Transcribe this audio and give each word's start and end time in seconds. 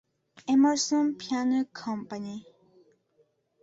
Emerson 0.47 1.13
Piano 1.15 1.63
Company. 1.71 2.43